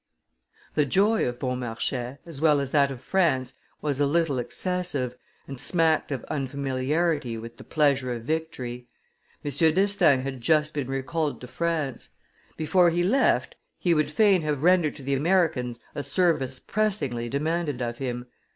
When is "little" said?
4.07-4.39